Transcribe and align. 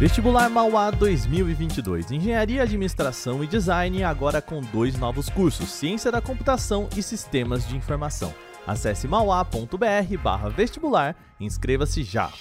Vestibular 0.00 0.48
Mauá 0.48 0.90
2022. 0.90 2.10
Engenharia, 2.12 2.62
Administração 2.62 3.44
e 3.44 3.46
Design 3.46 4.02
agora 4.02 4.40
com 4.40 4.62
dois 4.62 4.98
novos 4.98 5.28
cursos: 5.28 5.68
Ciência 5.68 6.10
da 6.10 6.22
Computação 6.22 6.88
e 6.96 7.02
Sistemas 7.02 7.68
de 7.68 7.76
Informação. 7.76 8.32
Acesse 8.66 9.06
mauá.br/vestibular 9.06 11.14
e 11.38 11.44
inscreva-se 11.44 12.02
já. 12.02 12.32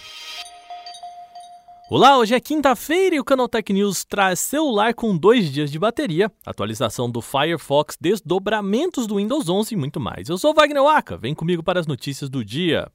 Olá, 1.91 2.17
hoje 2.17 2.33
é 2.33 2.39
quinta-feira 2.39 3.17
e 3.17 3.19
o 3.19 3.25
Canaltech 3.25 3.73
News 3.73 4.05
traz 4.05 4.39
celular 4.39 4.93
com 4.93 5.17
dois 5.17 5.51
dias 5.51 5.69
de 5.69 5.77
bateria, 5.77 6.31
atualização 6.45 7.11
do 7.11 7.21
Firefox, 7.21 7.97
desdobramentos 7.99 9.05
do 9.05 9.17
Windows 9.17 9.49
11 9.49 9.73
e 9.73 9.77
muito 9.77 9.99
mais. 9.99 10.29
Eu 10.29 10.37
sou 10.37 10.53
Wagner 10.53 10.81
Waka, 10.81 11.17
vem 11.17 11.35
comigo 11.35 11.61
para 11.61 11.81
as 11.81 11.87
notícias 11.87 12.29
do 12.29 12.45
dia. 12.45 12.89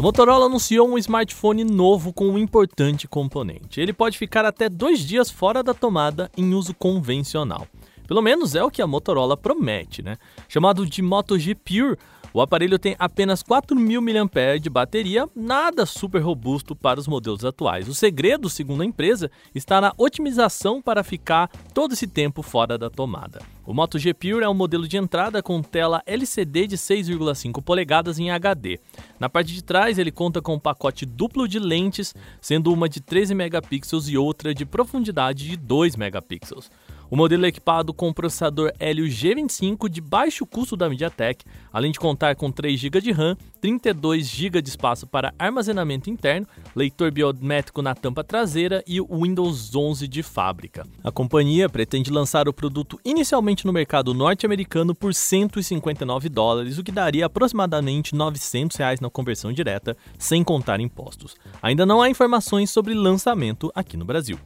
A 0.00 0.02
Motorola 0.02 0.46
anunciou 0.46 0.88
um 0.88 0.96
smartphone 0.96 1.62
novo 1.62 2.10
com 2.10 2.30
um 2.30 2.38
importante 2.38 3.06
componente. 3.06 3.82
Ele 3.82 3.92
pode 3.92 4.16
ficar 4.16 4.46
até 4.46 4.66
dois 4.66 5.00
dias 5.00 5.30
fora 5.30 5.62
da 5.62 5.74
tomada 5.74 6.30
em 6.38 6.54
uso 6.54 6.72
convencional. 6.72 7.66
Pelo 8.10 8.22
menos 8.22 8.56
é 8.56 8.64
o 8.64 8.72
que 8.72 8.82
a 8.82 8.88
Motorola 8.88 9.36
promete, 9.36 10.02
né? 10.02 10.16
Chamado 10.48 10.84
de 10.84 11.00
Moto 11.00 11.38
G 11.38 11.54
Pure, 11.54 11.96
o 12.32 12.40
aparelho 12.40 12.76
tem 12.76 12.96
apenas 12.98 13.40
4.000 13.40 14.00
mAh 14.00 14.58
de 14.58 14.68
bateria, 14.68 15.28
nada 15.32 15.86
super 15.86 16.20
robusto 16.20 16.74
para 16.74 16.98
os 16.98 17.06
modelos 17.06 17.44
atuais. 17.44 17.88
O 17.88 17.94
segredo, 17.94 18.50
segundo 18.50 18.82
a 18.82 18.84
empresa, 18.84 19.30
está 19.54 19.80
na 19.80 19.92
otimização 19.96 20.82
para 20.82 21.04
ficar 21.04 21.48
todo 21.72 21.92
esse 21.92 22.08
tempo 22.08 22.42
fora 22.42 22.76
da 22.76 22.90
tomada. 22.90 23.42
O 23.64 23.72
Moto 23.72 23.96
G 23.96 24.12
Pure 24.12 24.42
é 24.42 24.48
um 24.48 24.54
modelo 24.54 24.88
de 24.88 24.96
entrada 24.96 25.40
com 25.40 25.62
tela 25.62 26.02
LCD 26.04 26.66
de 26.66 26.76
6,5 26.76 27.62
polegadas 27.62 28.18
em 28.18 28.32
HD. 28.32 28.80
Na 29.20 29.28
parte 29.28 29.54
de 29.54 29.62
trás, 29.62 30.00
ele 30.00 30.10
conta 30.10 30.42
com 30.42 30.54
um 30.54 30.58
pacote 30.58 31.06
duplo 31.06 31.46
de 31.46 31.60
lentes, 31.60 32.12
sendo 32.40 32.72
uma 32.72 32.88
de 32.88 33.00
13 33.00 33.36
megapixels 33.36 34.08
e 34.08 34.18
outra 34.18 34.52
de 34.52 34.66
profundidade 34.66 35.48
de 35.48 35.56
2 35.56 35.94
megapixels. 35.94 36.68
O 37.10 37.16
modelo 37.16 37.44
é 37.44 37.48
equipado 37.48 37.92
com 37.92 38.12
processador 38.12 38.72
Helio 38.78 39.04
G25 39.06 39.88
de 39.88 40.00
baixo 40.00 40.46
custo 40.46 40.76
da 40.76 40.88
MediaTek, 40.88 41.44
além 41.72 41.90
de 41.90 41.98
contar 41.98 42.36
com 42.36 42.52
3 42.52 42.78
GB 42.78 43.00
de 43.00 43.10
RAM, 43.10 43.36
32 43.60 44.28
GB 44.28 44.62
de 44.62 44.68
espaço 44.68 45.08
para 45.08 45.34
armazenamento 45.36 46.08
interno, 46.08 46.46
leitor 46.74 47.10
biométrico 47.10 47.82
na 47.82 47.96
tampa 47.96 48.22
traseira 48.22 48.80
e 48.86 49.00
o 49.00 49.08
Windows 49.22 49.74
11 49.74 50.06
de 50.06 50.22
fábrica. 50.22 50.86
A 51.02 51.10
companhia 51.10 51.68
pretende 51.68 52.12
lançar 52.12 52.48
o 52.48 52.52
produto 52.52 52.96
inicialmente 53.04 53.66
no 53.66 53.72
mercado 53.72 54.14
norte-americano 54.14 54.94
por 54.94 55.12
159 55.12 56.28
dólares, 56.28 56.78
o 56.78 56.84
que 56.84 56.92
daria 56.92 57.26
aproximadamente 57.26 58.14
900 58.14 58.76
reais 58.76 59.00
na 59.00 59.10
conversão 59.10 59.52
direta, 59.52 59.96
sem 60.16 60.44
contar 60.44 60.78
impostos. 60.78 61.34
Ainda 61.60 61.84
não 61.84 62.00
há 62.00 62.08
informações 62.08 62.70
sobre 62.70 62.94
lançamento 62.94 63.68
aqui 63.74 63.96
no 63.96 64.04
Brasil. 64.04 64.38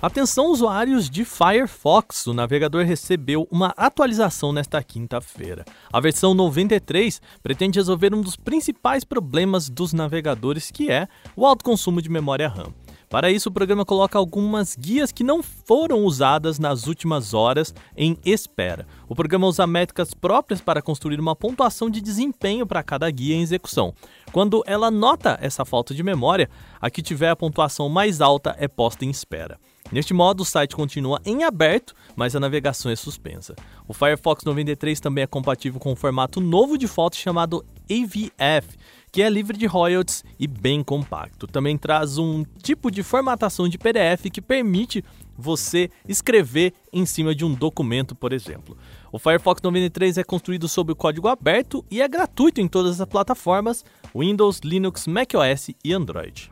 Atenção 0.00 0.52
usuários 0.52 1.10
de 1.10 1.24
Firefox, 1.24 2.28
o 2.28 2.32
navegador 2.32 2.84
recebeu 2.84 3.48
uma 3.50 3.74
atualização 3.76 4.52
nesta 4.52 4.80
quinta-feira. 4.80 5.64
A 5.92 5.98
versão 5.98 6.34
93 6.34 7.20
pretende 7.42 7.80
resolver 7.80 8.14
um 8.14 8.20
dos 8.20 8.36
principais 8.36 9.02
problemas 9.02 9.68
dos 9.68 9.92
navegadores, 9.92 10.70
que 10.70 10.88
é 10.88 11.08
o 11.34 11.44
alto 11.44 11.64
consumo 11.64 12.00
de 12.00 12.08
memória 12.08 12.48
RAM. 12.48 12.72
Para 13.10 13.28
isso, 13.28 13.48
o 13.48 13.52
programa 13.52 13.84
coloca 13.84 14.16
algumas 14.16 14.76
guias 14.76 15.10
que 15.10 15.24
não 15.24 15.42
foram 15.42 16.04
usadas 16.04 16.60
nas 16.60 16.86
últimas 16.86 17.34
horas 17.34 17.74
em 17.96 18.16
espera. 18.24 18.86
O 19.08 19.16
programa 19.16 19.48
usa 19.48 19.66
métricas 19.66 20.14
próprias 20.14 20.60
para 20.60 20.80
construir 20.80 21.18
uma 21.18 21.34
pontuação 21.34 21.90
de 21.90 22.00
desempenho 22.00 22.64
para 22.64 22.84
cada 22.84 23.10
guia 23.10 23.34
em 23.34 23.42
execução. 23.42 23.92
Quando 24.30 24.62
ela 24.64 24.92
nota 24.92 25.36
essa 25.42 25.64
falta 25.64 25.92
de 25.92 26.04
memória, 26.04 26.48
a 26.80 26.88
que 26.88 27.02
tiver 27.02 27.30
a 27.30 27.36
pontuação 27.36 27.88
mais 27.88 28.20
alta 28.20 28.54
é 28.60 28.68
posta 28.68 29.04
em 29.04 29.10
espera. 29.10 29.58
Neste 29.90 30.12
modo, 30.12 30.42
o 30.42 30.44
site 30.44 30.76
continua 30.76 31.20
em 31.24 31.44
aberto, 31.44 31.94
mas 32.14 32.36
a 32.36 32.40
navegação 32.40 32.90
é 32.90 32.96
suspensa. 32.96 33.54
O 33.86 33.94
Firefox 33.94 34.44
93 34.44 35.00
também 35.00 35.24
é 35.24 35.26
compatível 35.26 35.80
com 35.80 35.92
um 35.92 35.96
formato 35.96 36.40
novo 36.40 36.76
de 36.76 36.86
fotos 36.86 37.18
chamado 37.18 37.64
AVF, 37.90 38.76
que 39.10 39.22
é 39.22 39.30
livre 39.30 39.56
de 39.56 39.64
royalties 39.64 40.22
e 40.38 40.46
bem 40.46 40.84
compacto. 40.84 41.46
Também 41.46 41.78
traz 41.78 42.18
um 42.18 42.44
tipo 42.62 42.90
de 42.90 43.02
formatação 43.02 43.66
de 43.66 43.78
PDF 43.78 44.30
que 44.30 44.42
permite 44.42 45.02
você 45.36 45.90
escrever 46.06 46.74
em 46.92 47.06
cima 47.06 47.34
de 47.34 47.44
um 47.44 47.54
documento, 47.54 48.14
por 48.14 48.32
exemplo. 48.32 48.76
O 49.10 49.18
Firefox 49.18 49.62
93 49.62 50.18
é 50.18 50.24
construído 50.24 50.68
sob 50.68 50.92
o 50.92 50.96
código 50.96 51.28
aberto 51.28 51.84
e 51.90 52.02
é 52.02 52.08
gratuito 52.08 52.60
em 52.60 52.68
todas 52.68 53.00
as 53.00 53.08
plataformas 53.08 53.84
Windows, 54.14 54.60
Linux, 54.64 55.06
macOS 55.06 55.70
e 55.82 55.92
Android. 55.92 56.50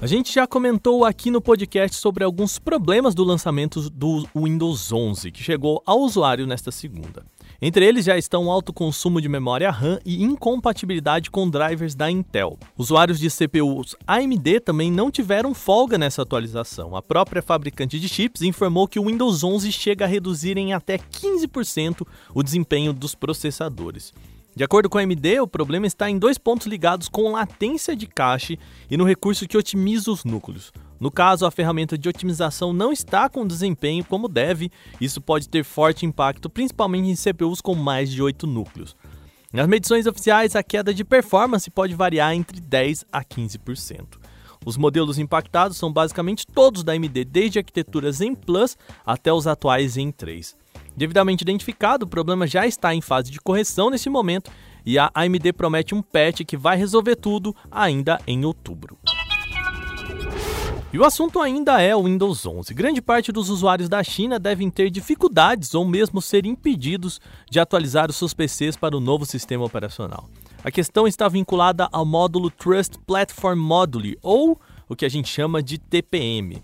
A 0.00 0.06
gente 0.06 0.32
já 0.32 0.46
comentou 0.46 1.04
aqui 1.04 1.28
no 1.28 1.40
podcast 1.40 1.96
sobre 1.96 2.22
alguns 2.22 2.56
problemas 2.56 3.16
do 3.16 3.24
lançamento 3.24 3.90
do 3.90 4.28
Windows 4.32 4.92
11, 4.92 5.32
que 5.32 5.42
chegou 5.42 5.82
ao 5.84 5.98
usuário 5.98 6.46
nesta 6.46 6.70
segunda. 6.70 7.26
Entre 7.60 7.84
eles 7.84 8.04
já 8.04 8.16
estão 8.16 8.48
alto 8.48 8.72
consumo 8.72 9.20
de 9.20 9.28
memória 9.28 9.68
RAM 9.72 9.98
e 10.06 10.22
incompatibilidade 10.22 11.32
com 11.32 11.50
drivers 11.50 11.96
da 11.96 12.08
Intel. 12.08 12.56
Usuários 12.76 13.18
de 13.18 13.28
CPUs 13.28 13.96
AMD 14.06 14.60
também 14.60 14.88
não 14.92 15.10
tiveram 15.10 15.52
folga 15.52 15.98
nessa 15.98 16.22
atualização. 16.22 16.94
A 16.94 17.02
própria 17.02 17.42
fabricante 17.42 17.98
de 17.98 18.08
chips 18.08 18.42
informou 18.42 18.86
que 18.86 19.00
o 19.00 19.06
Windows 19.06 19.42
11 19.42 19.72
chega 19.72 20.04
a 20.04 20.08
reduzir 20.08 20.56
em 20.56 20.72
até 20.72 20.96
15% 20.96 22.06
o 22.32 22.42
desempenho 22.44 22.92
dos 22.92 23.16
processadores. 23.16 24.14
De 24.58 24.64
acordo 24.64 24.90
com 24.90 24.98
a 24.98 25.02
AMD, 25.02 25.38
o 25.40 25.46
problema 25.46 25.86
está 25.86 26.10
em 26.10 26.18
dois 26.18 26.36
pontos 26.36 26.66
ligados 26.66 27.08
com 27.08 27.30
latência 27.30 27.94
de 27.94 28.08
cache 28.08 28.58
e 28.90 28.96
no 28.96 29.04
recurso 29.04 29.46
que 29.46 29.56
otimiza 29.56 30.10
os 30.10 30.24
núcleos. 30.24 30.72
No 30.98 31.12
caso, 31.12 31.46
a 31.46 31.50
ferramenta 31.52 31.96
de 31.96 32.08
otimização 32.08 32.72
não 32.72 32.90
está 32.90 33.28
com 33.28 33.46
desempenho 33.46 34.04
como 34.04 34.26
deve, 34.26 34.68
isso 35.00 35.20
pode 35.20 35.48
ter 35.48 35.62
forte 35.62 36.04
impacto 36.04 36.50
principalmente 36.50 37.08
em 37.08 37.14
CPUs 37.14 37.60
com 37.60 37.76
mais 37.76 38.10
de 38.10 38.20
8 38.20 38.48
núcleos. 38.48 38.96
Nas 39.52 39.68
medições 39.68 40.08
oficiais, 40.08 40.56
a 40.56 40.62
queda 40.64 40.92
de 40.92 41.04
performance 41.04 41.70
pode 41.70 41.94
variar 41.94 42.34
entre 42.34 42.60
10 42.60 43.04
a 43.12 43.24
15%. 43.24 44.18
Os 44.66 44.76
modelos 44.76 45.20
impactados 45.20 45.76
são 45.76 45.92
basicamente 45.92 46.44
todos 46.44 46.82
da 46.82 46.94
AMD, 46.94 47.24
desde 47.26 47.60
arquiteturas 47.60 48.20
em 48.20 48.34
Plus 48.34 48.76
até 49.06 49.32
os 49.32 49.46
atuais 49.46 49.96
em 49.96 50.10
3. 50.10 50.56
Devidamente 50.98 51.42
identificado, 51.42 52.06
o 52.06 52.08
problema 52.08 52.44
já 52.44 52.66
está 52.66 52.92
em 52.92 53.00
fase 53.00 53.30
de 53.30 53.38
correção 53.40 53.88
nesse 53.88 54.10
momento 54.10 54.50
e 54.84 54.98
a 54.98 55.08
AMD 55.14 55.52
promete 55.52 55.94
um 55.94 56.02
patch 56.02 56.40
que 56.44 56.56
vai 56.56 56.76
resolver 56.76 57.14
tudo 57.14 57.54
ainda 57.70 58.20
em 58.26 58.44
outubro. 58.44 58.98
E 60.92 60.98
o 60.98 61.04
assunto 61.04 61.40
ainda 61.40 61.80
é 61.80 61.94
o 61.94 62.02
Windows 62.02 62.44
11. 62.44 62.74
Grande 62.74 63.00
parte 63.00 63.30
dos 63.30 63.48
usuários 63.48 63.88
da 63.88 64.02
China 64.02 64.40
devem 64.40 64.68
ter 64.68 64.90
dificuldades 64.90 65.72
ou 65.72 65.84
mesmo 65.84 66.20
ser 66.20 66.44
impedidos 66.44 67.20
de 67.48 67.60
atualizar 67.60 68.10
os 68.10 68.16
seus 68.16 68.34
PCs 68.34 68.76
para 68.76 68.96
o 68.96 69.00
novo 69.00 69.24
sistema 69.24 69.64
operacional. 69.64 70.28
A 70.64 70.70
questão 70.72 71.06
está 71.06 71.28
vinculada 71.28 71.88
ao 71.92 72.04
módulo 72.04 72.50
Trust 72.50 72.98
Platform 73.06 73.60
Module, 73.60 74.18
ou 74.20 74.60
o 74.88 74.96
que 74.96 75.04
a 75.04 75.08
gente 75.08 75.28
chama 75.28 75.62
de 75.62 75.78
TPM. 75.78 76.60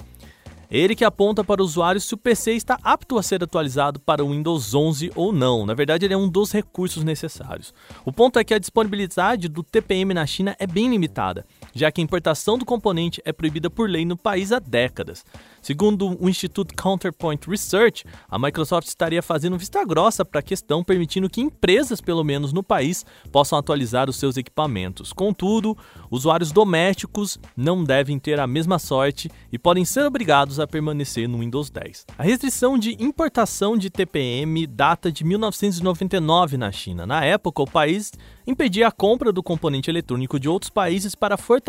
Ele 0.75 0.97
que 0.97 1.05
aponta 1.05 1.45
para 1.45 1.63
o 1.63 1.65
usuário 1.65 2.01
se 2.01 2.15
o 2.15 2.19
PC 2.19 2.55
está 2.55 2.77
apto 2.83 3.17
a 3.17 3.23
ser 3.23 3.45
atualizado 3.45 4.01
para 4.01 4.25
o 4.25 4.31
Windows 4.31 4.75
11 4.75 5.13
ou 5.15 5.33
não. 5.33 5.65
Na 5.65 5.73
verdade, 5.73 6.05
ele 6.05 6.15
é 6.15 6.17
um 6.17 6.29
dos 6.29 6.51
recursos 6.51 7.05
necessários. 7.05 7.73
O 8.05 8.13
ponto 8.13 8.41
é 8.41 8.45
que 8.45 8.53
a 8.53 8.59
disponibilidade 8.59 9.49
do 9.49 9.63
TPM 9.63 10.13
na 10.13 10.27
China 10.27 10.57
é 10.59 10.67
bem 10.67 10.91
limitada, 10.91 11.47
já 11.75 11.91
que 11.91 12.01
a 12.01 12.05
importação 12.05 12.57
do 12.57 12.65
componente 12.65 13.21
é 13.25 13.33
proibida 13.33 13.69
por 13.69 13.89
lei 13.91 14.05
no 14.05 14.17
país 14.17 14.53
há 14.53 14.59
décadas. 14.59 15.25
Segundo 15.61 16.17
o 16.23 16.29
Instituto 16.29 16.75
Counterpoint 16.75 17.49
Research, 17.49 18.05
a 18.29 18.39
Microsoft 18.39 18.87
estaria 18.87 19.23
fazendo 19.23 19.59
vista 19.59 19.85
grossa 19.85 20.25
para 20.25 20.41
a 20.41 20.43
questão, 20.43 20.85
permitindo 20.85 21.29
que 21.29 21.41
empresas, 21.41 22.01
pelo 22.01 22.23
menos 22.23 22.53
no 22.53 22.63
país, 22.63 23.05
possam 23.33 23.59
atualizar 23.59 24.09
os 24.09 24.17
seus 24.17 24.37
equipamentos. 24.37 25.13
Contudo, 25.13 25.77
usuários 26.11 26.53
domésticos 26.53 27.39
não 27.57 27.83
devem 27.83 28.19
ter 28.19 28.39
a 28.39 28.47
mesma 28.47 28.79
sorte 28.79 29.31
e 29.51 29.59
podem 29.59 29.85
ser 29.85 30.05
obrigados 30.05 30.61
a 30.61 30.67
permanecer 30.67 31.29
no 31.29 31.39
Windows 31.39 31.71
10. 31.71 32.07
A 32.19 32.23
restrição 32.23 32.79
de 32.79 33.03
importação 33.03 33.77
de 33.77 33.91
TPM 33.91 34.67
data 34.67 35.11
de 35.11 35.25
1999 35.25 36.57
na 36.57 36.71
China. 36.71 37.07
Na 37.07 37.25
época, 37.25 37.63
o 37.63 37.67
país 37.67 38.13
impedia 38.47 38.89
a 38.89 38.93
compra 38.93 39.33
do 39.33 39.43
componente 39.43 39.91
eletrônico 39.91 40.39
de 40.39 40.49
outros 40.49 40.69
países 40.71 41.15
para 41.15 41.39
fortalecer 41.39 41.64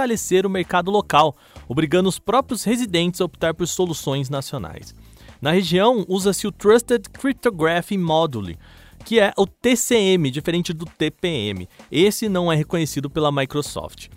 o 0.46 0.50
mercado 0.50 0.92
local, 0.92 1.36
obrigando 1.68 2.10
os 2.10 2.20
próprios 2.20 2.64
residentes 2.64 3.22
a 3.22 3.26
optar 3.26 3.54
por 3.54 3.68
soluções 3.68 4.30
nacionais. 4.30 4.94
Na 5.42 5.52
região, 5.52 6.06
usa-se 6.08 6.48
o 6.48 6.52
Trusted 6.52 7.10
Cryptography 7.10 7.98
Module, 7.98 8.58
que 9.06 9.20
é 9.20 9.32
o 9.38 9.46
TCM, 9.46 10.32
diferente 10.32 10.74
do 10.74 10.86
TPM. 10.86 11.70
Esse 11.92 12.28
não 12.28 12.52
é 12.52 12.56
reconhecido 12.56 13.10
pela 13.10 13.32
Microsoft. 13.32 14.08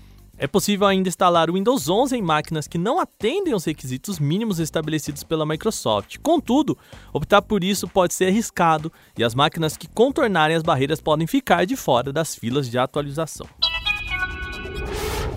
É 0.40 0.46
possível 0.46 0.86
ainda 0.86 1.08
instalar 1.08 1.50
o 1.50 1.54
Windows 1.54 1.88
11 1.88 2.16
em 2.16 2.22
máquinas 2.22 2.68
que 2.68 2.78
não 2.78 3.00
atendem 3.00 3.52
aos 3.52 3.64
requisitos 3.64 4.20
mínimos 4.20 4.60
estabelecidos 4.60 5.24
pela 5.24 5.44
Microsoft. 5.44 6.16
Contudo, 6.22 6.78
optar 7.12 7.42
por 7.42 7.64
isso 7.64 7.88
pode 7.88 8.14
ser 8.14 8.26
arriscado 8.26 8.92
e 9.18 9.24
as 9.24 9.34
máquinas 9.34 9.76
que 9.76 9.88
contornarem 9.88 10.56
as 10.56 10.62
barreiras 10.62 11.00
podem 11.00 11.26
ficar 11.26 11.66
de 11.66 11.74
fora 11.74 12.12
das 12.12 12.36
filas 12.36 12.70
de 12.70 12.78
atualização. 12.78 13.48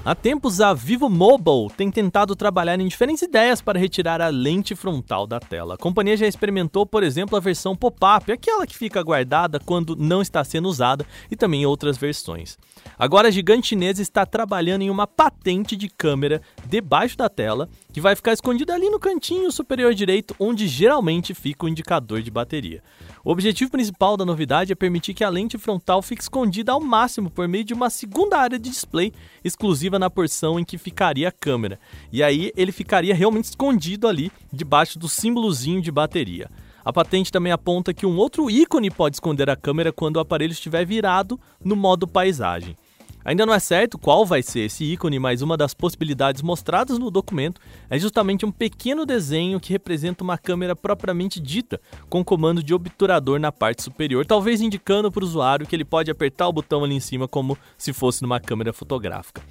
Há 0.03 0.15
tempos, 0.15 0.59
a 0.59 0.73
Vivo 0.73 1.07
Mobile 1.07 1.69
tem 1.77 1.91
tentado 1.91 2.35
trabalhar 2.35 2.79
em 2.79 2.87
diferentes 2.87 3.21
ideias 3.21 3.61
para 3.61 3.77
retirar 3.77 4.19
a 4.19 4.29
lente 4.29 4.73
frontal 4.73 5.27
da 5.27 5.39
tela. 5.39 5.75
A 5.75 5.77
companhia 5.77 6.17
já 6.17 6.25
experimentou, 6.25 6.87
por 6.87 7.03
exemplo, 7.03 7.37
a 7.37 7.39
versão 7.39 7.75
pop-up, 7.75 8.31
aquela 8.31 8.65
que 8.65 8.75
fica 8.75 9.03
guardada 9.03 9.59
quando 9.59 9.95
não 9.95 10.19
está 10.19 10.43
sendo 10.43 10.67
usada, 10.67 11.05
e 11.29 11.35
também 11.35 11.67
outras 11.67 11.99
versões. 11.99 12.57
Agora, 12.97 13.27
a 13.27 13.31
gigante 13.31 13.67
chinesa 13.67 14.01
está 14.01 14.25
trabalhando 14.25 14.81
em 14.81 14.89
uma 14.89 15.05
patente 15.05 15.75
de 15.75 15.87
câmera 15.87 16.41
debaixo 16.65 17.15
da 17.15 17.29
tela, 17.29 17.69
que 17.93 18.01
vai 18.01 18.15
ficar 18.15 18.33
escondida 18.33 18.73
ali 18.73 18.89
no 18.89 18.99
cantinho 18.99 19.51
superior 19.51 19.93
direito, 19.93 20.35
onde 20.39 20.67
geralmente 20.67 21.35
fica 21.35 21.67
o 21.67 21.69
indicador 21.69 22.23
de 22.23 22.31
bateria. 22.31 22.81
O 23.23 23.31
objetivo 23.31 23.69
principal 23.69 24.17
da 24.17 24.25
novidade 24.25 24.71
é 24.71 24.75
permitir 24.75 25.13
que 25.13 25.23
a 25.23 25.29
lente 25.29 25.59
frontal 25.59 26.01
fique 26.01 26.23
escondida 26.23 26.71
ao 26.71 26.79
máximo 26.81 27.29
por 27.29 27.47
meio 27.47 27.63
de 27.63 27.75
uma 27.75 27.91
segunda 27.91 28.39
área 28.39 28.57
de 28.57 28.67
display 28.67 29.13
exclusiva 29.43 29.90
na 29.99 30.09
porção 30.09 30.59
em 30.59 30.63
que 30.63 30.77
ficaria 30.77 31.27
a 31.27 31.31
câmera. 31.31 31.79
E 32.11 32.21
aí 32.21 32.51
ele 32.55 32.71
ficaria 32.71 33.15
realmente 33.15 33.45
escondido 33.45 34.07
ali 34.07 34.31
debaixo 34.51 34.97
do 34.99 35.07
símbolozinho 35.07 35.81
de 35.81 35.91
bateria. 35.91 36.49
A 36.83 36.91
patente 36.91 37.31
também 37.31 37.51
aponta 37.51 37.93
que 37.93 38.05
um 38.05 38.17
outro 38.17 38.49
ícone 38.49 38.89
pode 38.89 39.15
esconder 39.15 39.49
a 39.49 39.55
câmera 39.55 39.91
quando 39.91 40.17
o 40.17 40.19
aparelho 40.19 40.51
estiver 40.51 40.85
virado 40.85 41.39
no 41.63 41.75
modo 41.75 42.07
paisagem. 42.07 42.75
Ainda 43.23 43.45
não 43.45 43.53
é 43.53 43.59
certo 43.59 43.99
qual 43.99 44.25
vai 44.25 44.41
ser 44.41 44.61
esse 44.61 44.83
ícone, 44.83 45.19
mas 45.19 45.43
uma 45.43 45.55
das 45.55 45.75
possibilidades 45.75 46.41
mostradas 46.41 46.97
no 46.97 47.11
documento 47.11 47.61
é 47.89 47.99
justamente 47.99 48.45
um 48.45 48.51
pequeno 48.51 49.05
desenho 49.05 49.59
que 49.59 49.71
representa 49.71 50.23
uma 50.23 50.37
câmera 50.37 50.75
propriamente 50.75 51.39
dita, 51.39 51.79
com 52.09 52.23
comando 52.23 52.63
de 52.63 52.73
obturador 52.73 53.39
na 53.39 53.51
parte 53.51 53.83
superior, 53.83 54.25
talvez 54.25 54.59
indicando 54.59 55.11
para 55.11 55.23
o 55.23 55.27
usuário 55.27 55.67
que 55.67 55.75
ele 55.75 55.85
pode 55.85 56.09
apertar 56.09 56.47
o 56.47 56.53
botão 56.53 56.83
ali 56.83 56.95
em 56.95 56.99
cima 56.99 57.27
como 57.27 57.55
se 57.77 57.93
fosse 57.93 58.23
numa 58.23 58.39
câmera 58.39 58.73
fotográfica. 58.73 59.41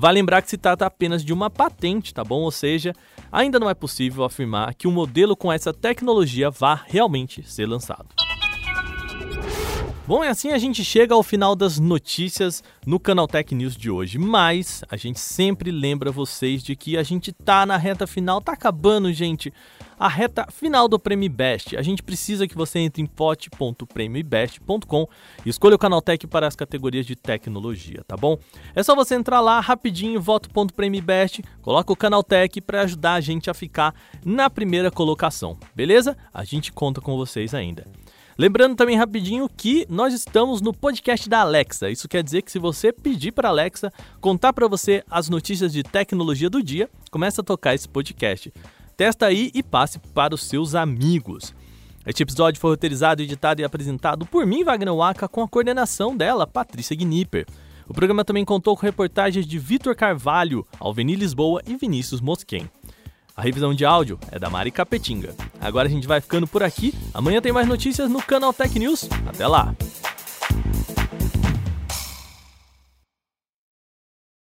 Vale 0.00 0.14
lembrar 0.14 0.40
que 0.40 0.48
se 0.48 0.56
trata 0.56 0.86
apenas 0.86 1.22
de 1.22 1.30
uma 1.30 1.50
patente, 1.50 2.14
tá 2.14 2.24
bom? 2.24 2.40
Ou 2.40 2.50
seja, 2.50 2.94
ainda 3.30 3.60
não 3.60 3.68
é 3.68 3.74
possível 3.74 4.24
afirmar 4.24 4.72
que 4.72 4.88
um 4.88 4.90
modelo 4.90 5.36
com 5.36 5.52
essa 5.52 5.74
tecnologia 5.74 6.48
vá 6.48 6.74
realmente 6.86 7.42
ser 7.42 7.66
lançado. 7.66 8.19
Bom, 10.06 10.24
e 10.24 10.28
assim 10.28 10.50
a 10.50 10.58
gente 10.58 10.82
chega 10.82 11.14
ao 11.14 11.22
final 11.22 11.54
das 11.54 11.78
notícias 11.78 12.64
no 12.84 12.98
Canaltech 12.98 13.54
News 13.54 13.76
de 13.76 13.90
hoje, 13.90 14.18
mas 14.18 14.82
a 14.90 14.96
gente 14.96 15.20
sempre 15.20 15.70
lembra 15.70 16.10
vocês 16.10 16.64
de 16.64 16.74
que 16.74 16.96
a 16.96 17.02
gente 17.02 17.32
tá 17.32 17.64
na 17.64 17.76
reta 17.76 18.06
final, 18.06 18.40
tá 18.40 18.52
acabando, 18.52 19.12
gente. 19.12 19.52
A 19.98 20.08
reta 20.08 20.46
final 20.50 20.88
do 20.88 20.98
Prêmio 20.98 21.30
Best. 21.30 21.76
A 21.76 21.82
gente 21.82 22.02
precisa 22.02 22.48
que 22.48 22.56
você 22.56 22.78
entre 22.78 23.02
em 23.02 23.06
pote.premiobest.com 23.06 25.06
e 25.44 25.50
escolha 25.50 25.76
o 25.76 25.78
Canaltech 25.78 26.26
para 26.26 26.46
as 26.46 26.56
categorias 26.56 27.04
de 27.04 27.14
tecnologia, 27.14 28.02
tá 28.08 28.16
bom? 28.16 28.38
É 28.74 28.82
só 28.82 28.96
você 28.96 29.14
entrar 29.14 29.40
lá 29.40 29.60
rapidinho, 29.60 30.20
voto.premiobest, 30.20 31.40
coloca 31.60 31.92
o 31.92 31.96
Canaltech 31.96 32.60
para 32.62 32.80
ajudar 32.80 33.14
a 33.14 33.20
gente 33.20 33.50
a 33.50 33.54
ficar 33.54 33.94
na 34.24 34.48
primeira 34.48 34.90
colocação, 34.90 35.58
beleza? 35.76 36.16
A 36.32 36.42
gente 36.42 36.72
conta 36.72 37.00
com 37.00 37.16
vocês 37.16 37.54
ainda. 37.54 37.86
Lembrando 38.40 38.74
também 38.74 38.96
rapidinho 38.96 39.46
que 39.54 39.86
nós 39.90 40.14
estamos 40.14 40.62
no 40.62 40.72
podcast 40.72 41.28
da 41.28 41.40
Alexa. 41.40 41.90
Isso 41.90 42.08
quer 42.08 42.22
dizer 42.22 42.40
que 42.40 42.50
se 42.50 42.58
você 42.58 42.90
pedir 42.90 43.32
para 43.32 43.50
Alexa 43.50 43.92
contar 44.18 44.54
para 44.54 44.66
você 44.66 45.04
as 45.10 45.28
notícias 45.28 45.74
de 45.74 45.82
tecnologia 45.82 46.48
do 46.48 46.62
dia, 46.62 46.88
começa 47.10 47.42
a 47.42 47.44
tocar 47.44 47.74
esse 47.74 47.86
podcast. 47.86 48.50
Testa 48.96 49.26
aí 49.26 49.50
e 49.52 49.62
passe 49.62 49.98
para 50.14 50.34
os 50.34 50.44
seus 50.44 50.74
amigos. 50.74 51.54
Este 52.06 52.22
episódio 52.22 52.58
foi 52.58 52.70
roteirizado, 52.70 53.20
editado 53.20 53.60
e 53.60 53.64
apresentado 53.64 54.24
por 54.24 54.46
mim, 54.46 54.64
Wagner 54.64 54.94
Waka, 54.94 55.28
com 55.28 55.42
a 55.42 55.48
coordenação 55.48 56.16
dela, 56.16 56.46
Patrícia 56.46 56.96
Gnipper. 56.96 57.44
O 57.86 57.92
programa 57.92 58.24
também 58.24 58.46
contou 58.46 58.74
com 58.74 58.86
reportagens 58.86 59.46
de 59.46 59.58
Vitor 59.58 59.94
Carvalho, 59.94 60.66
Alveni 60.78 61.14
Lisboa 61.14 61.60
e 61.66 61.76
Vinícius 61.76 62.22
Mosquen. 62.22 62.70
A 63.40 63.42
revisão 63.42 63.72
de 63.72 63.86
áudio 63.86 64.18
é 64.30 64.38
da 64.38 64.50
Mari 64.50 64.70
Capetinga. 64.70 65.34
Agora 65.58 65.88
a 65.88 65.90
gente 65.90 66.06
vai 66.06 66.20
ficando 66.20 66.46
por 66.46 66.62
aqui. 66.62 66.92
Amanhã 67.14 67.40
tem 67.40 67.50
mais 67.50 67.66
notícias 67.66 68.10
no 68.10 68.20
canal 68.20 68.52
Tech 68.52 68.78
News. 68.78 69.08
Até 69.26 69.46
lá! 69.46 69.74